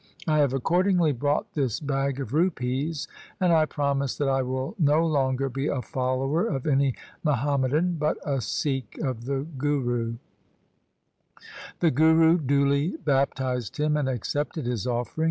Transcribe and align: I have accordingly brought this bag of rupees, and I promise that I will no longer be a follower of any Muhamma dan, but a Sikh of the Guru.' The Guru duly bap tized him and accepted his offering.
I 0.27 0.39
have 0.39 0.51
accordingly 0.51 1.11
brought 1.11 1.53
this 1.53 1.79
bag 1.79 2.19
of 2.19 2.33
rupees, 2.33 3.07
and 3.39 3.53
I 3.53 3.67
promise 3.67 4.17
that 4.17 4.27
I 4.27 4.41
will 4.41 4.73
no 4.79 5.05
longer 5.05 5.47
be 5.47 5.67
a 5.67 5.83
follower 5.83 6.47
of 6.47 6.65
any 6.65 6.95
Muhamma 7.23 7.69
dan, 7.69 7.97
but 7.99 8.17
a 8.25 8.41
Sikh 8.41 8.97
of 9.03 9.25
the 9.25 9.45
Guru.' 9.59 10.15
The 11.81 11.91
Guru 11.91 12.39
duly 12.39 12.97
bap 13.05 13.35
tized 13.35 13.77
him 13.77 13.95
and 13.95 14.09
accepted 14.09 14.65
his 14.65 14.87
offering. 14.87 15.19